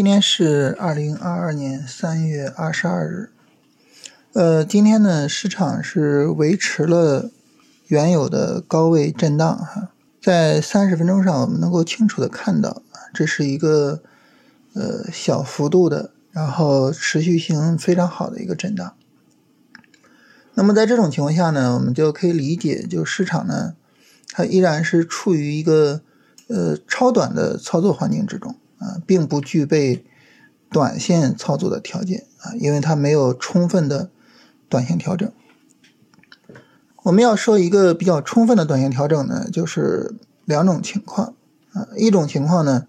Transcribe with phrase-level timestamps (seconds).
[0.00, 3.28] 今天是二零二二年三月二十二日，
[4.32, 7.30] 呃，今天呢，市场是维持了
[7.86, 12.80] 原有的高位震荡哈，在三十分钟上，我们能够清楚的看到，
[13.12, 14.00] 这是一个
[14.72, 18.94] 呃小幅度的，然后持续性非常好的一个震荡。
[20.54, 23.74] 那么在这种情况下呢，我们就可以理解，就市场呢，
[24.30, 26.00] 它依然是处于一个
[26.48, 28.56] 呃超短的操作环境之中。
[28.80, 30.04] 啊，并不具备
[30.70, 34.10] 短线操作的条件啊，因为它没有充分的
[34.68, 35.30] 短线调整。
[37.04, 41.34] 我们要说一个比较充分的短线调整呢，就是两种情况
[41.72, 42.86] 啊，一种情况呢，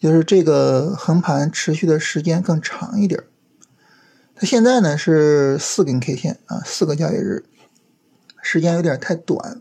[0.00, 3.22] 就是这个横盘持续的时间更长一点
[4.34, 7.44] 它现在呢是四根 K 线啊，四个交易日，
[8.42, 9.60] 时间有点太短。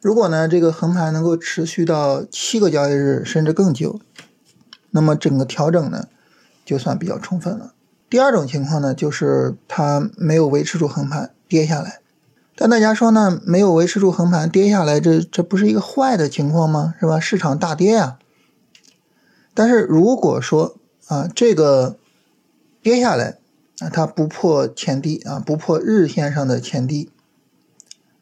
[0.00, 4.00] 如果呢这个横盘能够持续到七个交易日，甚至更久。
[4.96, 6.06] 那么整个调整呢，
[6.64, 7.74] 就算比较充分了。
[8.08, 11.98] 第二种情况呢，就是它没有维持住横盘跌下来。
[12.54, 16.94] 但大家说呢，没有维持住横盘跌下来，这这不是一个坏的情况吗？
[17.00, 17.18] 是吧？
[17.18, 18.18] 市场大跌呀。
[19.52, 20.76] 但是如果说
[21.08, 21.96] 啊，这个
[22.80, 23.38] 跌下来
[23.80, 27.10] 啊，它不破前低啊，不破日线上的前低，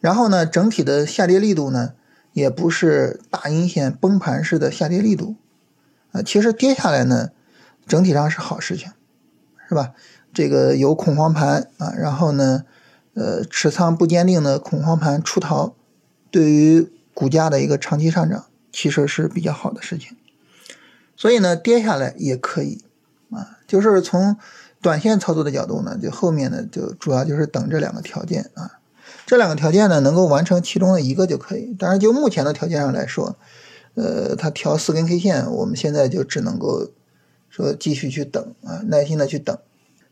[0.01, 1.93] 然后呢，整体的下跌力度呢，
[2.33, 5.37] 也不是大阴线崩盘式的下跌力度。
[6.13, 7.31] 啊，其实跌下来呢，
[7.87, 8.93] 整体上是好事情，
[9.69, 9.93] 是吧？
[10.35, 12.65] 这个有恐慌盘啊，然后呢，
[13.15, 15.75] 呃，持仓不坚定的恐慌盘出逃，
[16.31, 20.17] 对于股价的一个长期上涨，其实是比较好的事情。
[21.17, 22.85] 所以呢，跌下来也可以
[23.31, 24.37] 啊，就是从
[24.81, 28.81] 短线操作的角度呢，就后面呢，就主要就是等这两个条件啊，
[29.25, 31.75] 这两个条件呢，能够完成其中的一个就可以。
[31.79, 33.37] 当然，就目前的条件上来说。
[33.95, 36.89] 呃，它调四根 K 线，我们现在就只能够
[37.51, 39.57] 说继续去等啊，耐心的去等。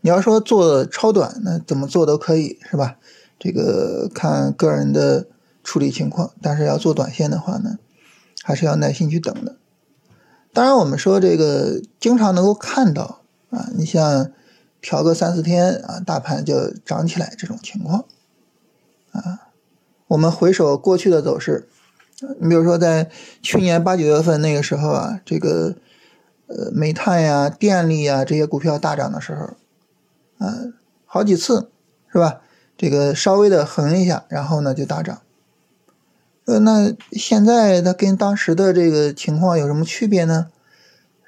[0.02, 2.96] 你要说做超短，那怎么做都可以，是吧？
[3.38, 5.26] 这个看个人的
[5.64, 7.78] 处理情况，但是要做短线的话呢，
[8.42, 9.56] 还是要耐心去等的。
[10.52, 14.30] 当然，我们说这个经常能够看到啊，你像
[14.82, 18.04] 调个三四天啊，大盘就涨起来这种情况
[19.12, 19.48] 啊。
[20.08, 21.66] 我们回首过去的走势。
[22.40, 23.10] 你比如说，在
[23.40, 25.74] 去年八九月份那个时候啊，这个
[26.46, 29.50] 呃煤炭呀、电力呀这些股票大涨的时候，
[30.44, 30.54] 啊，
[31.06, 31.70] 好几次
[32.12, 32.40] 是吧？
[32.76, 35.20] 这个稍微的横一下，然后呢就大涨。
[36.46, 40.48] 呃，那现在它跟当时的这个情况有什么区别呢？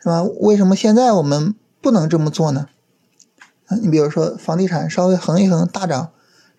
[0.03, 0.22] 是吧？
[0.22, 2.66] 为什么现在我们不能这么做呢？
[3.80, 6.10] 你比如说房地产稍微横一横大涨，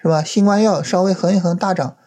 [0.01, 0.23] 是吧？
[0.23, 1.97] 新冠药稍微横一横大涨。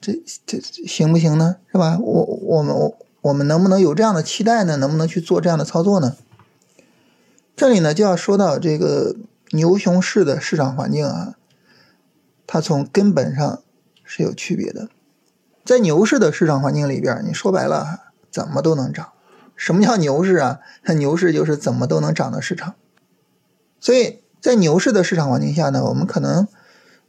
[0.00, 1.56] 这这行不行呢？
[1.70, 1.98] 是吧？
[2.00, 4.76] 我我们我我们能不能有这样的期待呢？
[4.78, 6.16] 能不能去做这样的操作呢？
[7.54, 9.14] 这里呢就要说到这个
[9.50, 11.34] 牛熊市的市场环境啊，
[12.46, 13.62] 它从根本上
[14.02, 14.88] 是有区别的。
[15.66, 19.12] 在牛市的市场环境里边，你说白了怎么都能涨。
[19.54, 20.60] 什么叫牛市啊？
[20.82, 22.74] 它 牛市就是怎么都能涨的市场。
[23.78, 26.48] 所以在牛市的市场环境下呢，我们可能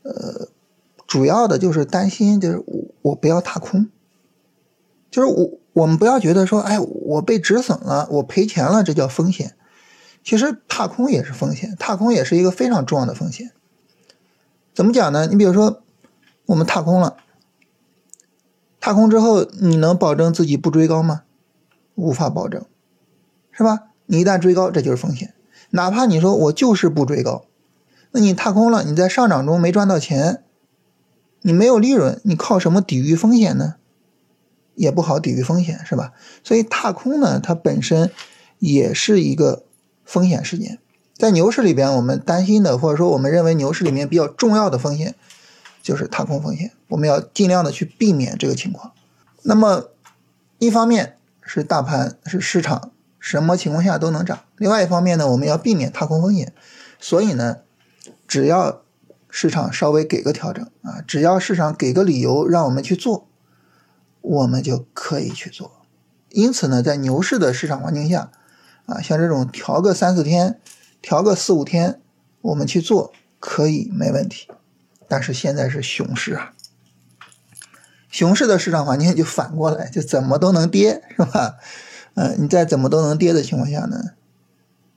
[0.03, 0.49] 呃。
[1.11, 3.89] 主要的就是担心，就是我我不要踏空，
[5.09, 9.57] 就是我我们不要觉得说，哎，我被止损了，我赔钱了，这叫风险。
[10.23, 13.51] 其实踏空也是风险，踏空也是一个非常重要的风险。
[14.73, 15.27] 怎么讲呢？
[15.27, 15.81] 你比如说，
[16.45, 17.17] 我们踏空了，
[18.79, 21.23] 踏空之后，你能保证自己不追高吗？
[21.95, 22.63] 无法保证，
[23.51, 23.89] 是吧？
[24.05, 25.33] 你一旦追高，这就是风险。
[25.71, 27.43] 哪怕你说我就是不追高，
[28.11, 30.45] 那你踏空了，你在上涨中没赚到钱。
[31.41, 33.75] 你没有利润，你靠什么抵御风险呢？
[34.75, 36.13] 也不好抵御风险，是吧？
[36.43, 38.09] 所以踏空呢，它本身
[38.59, 39.63] 也是一个
[40.05, 40.79] 风险事件。
[41.17, 45.13] 在牛市里边，我们担心的，或者说我们认为牛市里面比较重要的风险，
[45.83, 46.71] 就是踏空风险。
[46.87, 48.93] 我们要尽量的去避免这个情况。
[49.43, 49.89] 那么，
[50.57, 56.53] 一方面是大盘是市场什么情况下都能涨，另外一方面呢，我们要避免踏空风险。
[56.99, 57.57] 所以呢，
[58.27, 58.80] 只要
[59.33, 63.29] 市场稍微给个调整啊，只要市场给个理由让我们去做，
[64.19, 65.71] 我们就可以去做。
[66.29, 68.29] 因此呢，在牛市的市场环境下，
[68.85, 70.59] 啊，像这种调个三四天、
[71.01, 72.01] 调个四五天，
[72.41, 74.49] 我们去做可以没问题。
[75.07, 76.53] 但是现在是熊市啊，
[78.09, 81.55] 熊市的市场环境就反过来，就怎么都能跌，是吧？
[82.15, 84.11] 嗯，你在怎么都能跌的情况下呢，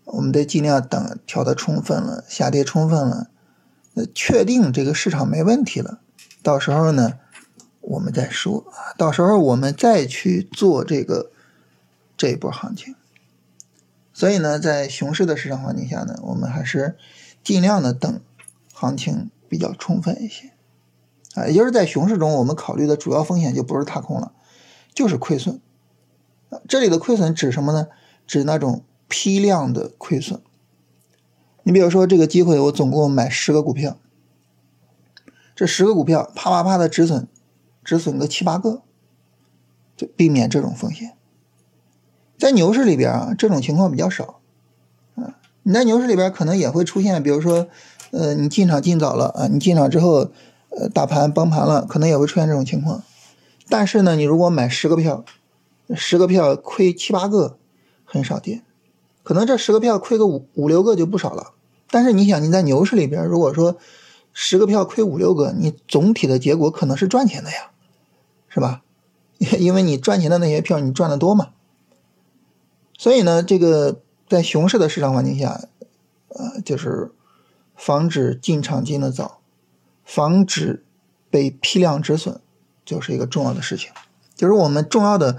[0.04, 3.28] 我们得尽量等调的充分了，下跌充分了。
[4.14, 6.00] 确定这个市场没问题了，
[6.42, 7.18] 到时候呢，
[7.80, 11.30] 我们再说啊，到时候我们再去做这个
[12.16, 12.94] 这一波行情。
[14.12, 16.96] 所以呢，在熊市的市场环境下呢，我们还是
[17.42, 18.20] 尽量的等
[18.72, 20.52] 行情比较充分一些
[21.34, 21.46] 啊。
[21.46, 24.32] 也就是在熊市中，我们考虑的主要风险就不是踏空了，
[24.94, 25.60] 就是亏损。
[26.68, 27.88] 这里的亏损指什么呢？
[28.26, 30.40] 指那种批量的亏损。
[31.64, 33.96] 你比如说，这个机会我总共买十个股票，
[35.56, 37.26] 这十个股票啪啪啪的止损，
[37.82, 38.82] 止损个七八个，
[39.96, 41.16] 就避免这种风险。
[42.36, 44.40] 在牛市里边啊，这种情况比较少。
[45.14, 47.66] 啊，你在牛市里边可能也会出现，比如说，
[48.10, 50.30] 呃，你进场进早了啊，你进场之后，
[50.68, 53.02] 呃，大盘崩盘了，可能也会出现这种情况。
[53.70, 55.24] 但是呢，你如果买十个票，
[55.96, 57.56] 十个票亏七八个，
[58.04, 58.60] 很少跌。
[59.24, 61.54] 可能这十个票亏个五五六个就不少了，
[61.90, 63.76] 但是你想你在牛市里边，如果说
[64.32, 67.72] 十个票亏五六个，你总体的结果可能是赚钱的呀，
[68.48, 68.82] 是吧？
[69.58, 71.50] 因为你赚钱的那些票你赚的多嘛。
[72.96, 75.62] 所以呢，这个在熊市的市场环境下，
[76.28, 77.10] 呃，就是
[77.74, 79.40] 防止进场进的早，
[80.04, 80.84] 防止
[81.30, 82.38] 被批量止损，
[82.84, 83.90] 就是一个重要的事情。
[84.34, 85.38] 就是我们重要的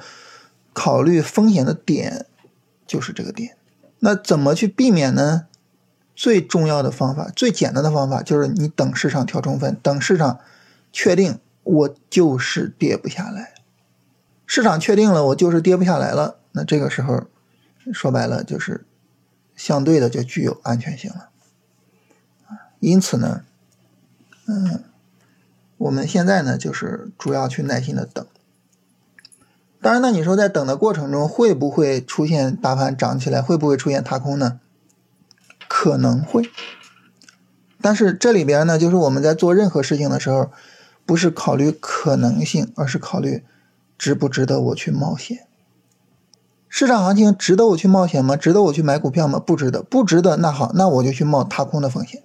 [0.73, 2.25] 考虑风险的点，
[2.87, 3.55] 就是这个点。
[3.99, 5.47] 那怎么去避免呢？
[6.15, 10.39] 最重要的方法，最简单的方法就是你等市场调充分，等市场
[10.93, 13.55] 确定我就是跌不下来，
[14.45, 17.25] 市场确定了我就是跌不下来了，那这个时候
[17.91, 18.85] 说白了就是
[19.57, 21.29] 相对的就具有安全性了
[22.79, 23.43] 因此呢，
[24.45, 24.83] 嗯，
[25.77, 28.25] 我们现在呢就是主要去耐心的等。
[29.85, 33.39] 当然，那你说在等的过程中会不会出现大盘涨起来？
[33.39, 34.59] 会不会出现踏空呢？
[35.67, 36.49] 可能会。
[37.83, 40.49] 但是这里边呢，就是我们在做任何事情的时候，
[41.05, 43.43] 不是考虑可能性，而是考虑
[43.95, 45.45] 值不值得我去冒险。
[46.67, 48.35] 市场行情值得我去冒险吗？
[48.35, 49.37] 值得我去买股票吗？
[49.37, 50.37] 不值得，不值得。
[50.37, 52.23] 那好，那我就去冒踏空的风险，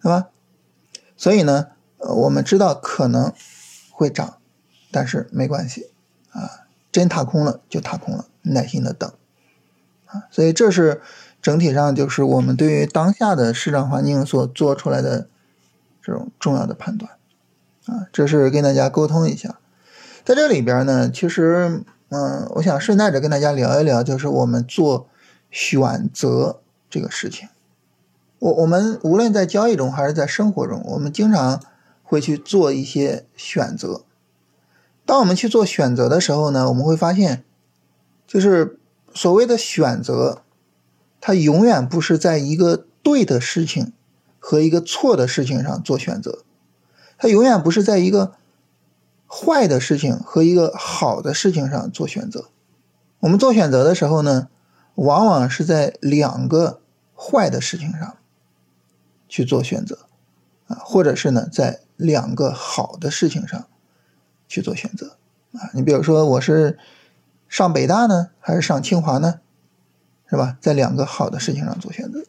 [0.00, 0.28] 是吧？
[1.18, 1.66] 所以呢，
[1.98, 3.30] 呃，我们知道可能
[3.90, 4.38] 会涨，
[4.90, 5.87] 但是没关系。
[6.30, 9.10] 啊，真踏空了就踏空了，耐心的等，
[10.06, 11.00] 啊，所以这是
[11.40, 15.28] 整体上就是我们对于当下的市场环境所做出来的
[16.02, 17.12] 这种重要的判断，
[17.86, 19.58] 啊，这是跟大家沟通一下。
[20.24, 25.08] 在这里边呢，其实，嗯，我想顺带着跟大家聊一聊，就是我们做
[25.50, 26.60] 选择
[26.90, 27.48] 这个事情。
[28.38, 31.62] 我我们无论在交易中还是在生活中，我们经常
[32.02, 34.02] 会去做一些选择。
[35.08, 37.42] 当我们去做选择的时候呢，我们会发现，
[38.26, 38.78] 就是
[39.14, 40.42] 所谓的选择，
[41.18, 43.94] 它永远不是在一个对的事情
[44.38, 46.44] 和一个错的事情上做选择，
[47.16, 48.34] 它永远不是在一个
[49.26, 52.50] 坏的事情和一个好的事情上做选择。
[53.20, 54.48] 我们做选择的时候呢，
[54.96, 56.82] 往往是在两个
[57.16, 58.18] 坏的事情上
[59.26, 60.00] 去做选择，
[60.66, 63.64] 啊，或者是呢，在两个好的事情上。
[64.48, 65.16] 去做选择
[65.52, 65.70] 啊！
[65.74, 66.78] 你比如说，我是
[67.48, 69.40] 上北大呢，还是上清华呢？
[70.30, 70.58] 是吧？
[70.60, 72.24] 在两个好的事情上做选择，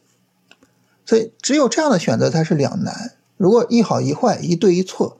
[1.04, 3.12] 所以只有这样的选择才是两难。
[3.36, 5.18] 如果一好一坏，一对一错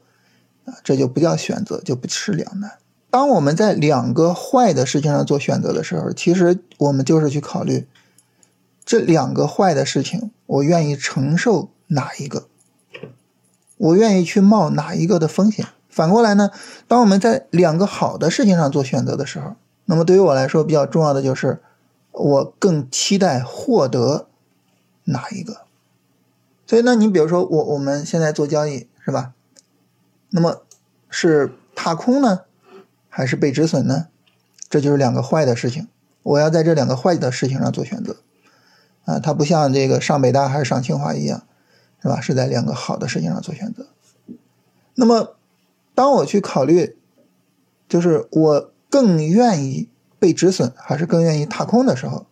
[0.64, 2.78] 啊，这就不叫选择，就不是两难。
[3.10, 7.86] 当我们在两个坏的事情上做选择的时候，其实我们就是去考虑
[8.84, 12.46] 这两个坏的事情，我愿意承受哪一个，
[13.76, 15.66] 我愿意去冒哪一个的风险。
[15.90, 16.50] 反过来呢，
[16.87, 19.56] 当我们在两个好的事情上做选择的时候，
[19.87, 21.61] 那么对于我来说比较重要的就是，
[22.12, 24.28] 我更期待获得
[25.04, 25.62] 哪一个。
[26.64, 29.32] 所以，呢你比如说我我们现在做交易是吧？
[30.30, 30.62] 那么
[31.09, 32.42] 是踏空呢，
[33.09, 34.06] 还是被止损呢？
[34.68, 35.88] 这就是两个坏的事情，
[36.23, 38.18] 我要在这两个坏的事情上做选择
[39.04, 39.18] 啊。
[39.18, 41.42] 它不像这个上北大还是上清华一样，
[42.00, 42.20] 是吧？
[42.20, 43.88] 是在两个好的事情上做选择。
[44.94, 45.35] 那么。
[46.00, 46.97] 当我去考虑，
[47.87, 52.25] 就是我更愿意被止损，还是更愿意踏空的时候，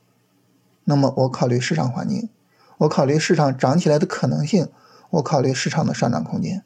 [0.84, 2.30] 那么我考虑市场环境，
[2.78, 4.68] 我考虑市场涨起来的可能性，
[5.10, 6.64] 我考虑市场的上涨空间。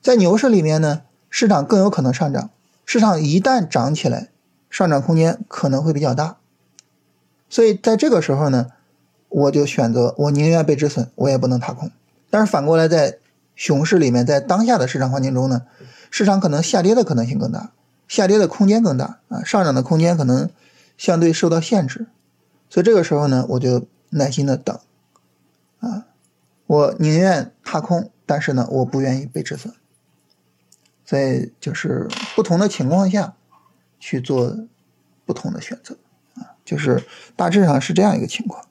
[0.00, 2.48] 在牛市里面呢，市场更有可能上涨，
[2.86, 4.30] 市场一旦涨起来，
[4.70, 6.38] 上涨空间可能会比较大。
[7.50, 8.68] 所以在这个时候呢，
[9.28, 11.90] 我就选择我宁愿被止损，我也不能踏空。
[12.30, 13.18] 但是反过来在。
[13.54, 15.62] 熊市里面，在当下的市场环境中呢，
[16.10, 17.72] 市场可能下跌的可能性更大，
[18.08, 20.50] 下跌的空间更大啊，上涨的空间可能
[20.96, 22.06] 相对受到限制，
[22.68, 24.78] 所以这个时候呢，我就耐心的等，
[25.80, 26.06] 啊，
[26.66, 29.74] 我宁愿踏空，但是呢，我不愿意被止损，
[31.04, 33.34] 所以就是不同的情况下
[34.00, 34.56] 去做
[35.24, 35.96] 不同的选择
[36.36, 36.56] 啊。
[36.64, 37.04] 就是
[37.36, 38.66] 大致上是这样一个情况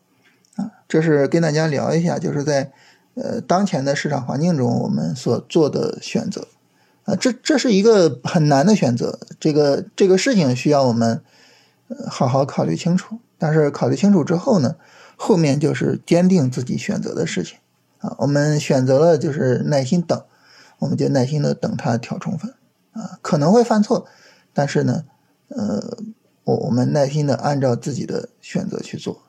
[0.55, 0.71] 啊。
[0.87, 2.71] 这是跟大家聊一下，就是在
[3.15, 6.47] 呃当前的市场环境中，我们所做的选择
[7.03, 11.21] 啊，这这是一个很难的选择，这个这个事情需要我们
[12.07, 13.19] 好好考虑清楚。
[13.37, 14.75] 但是考虑清楚之后呢，
[15.15, 17.57] 后面就是坚定自己选择的事情
[17.97, 18.15] 啊。
[18.19, 20.23] 我们选择了就是耐心等，
[20.77, 22.53] 我们就耐心的等它调充分
[22.93, 24.05] 啊，可能会犯错，
[24.53, 25.05] 但是呢，
[25.47, 25.97] 呃，
[26.43, 29.23] 我我们耐心的按照自己的选择去做。